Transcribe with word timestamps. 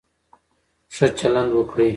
ښه 0.95 1.07
چلند 1.19 1.51
وکړئ. 1.57 1.89